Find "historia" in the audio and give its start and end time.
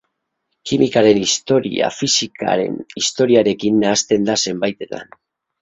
1.23-1.91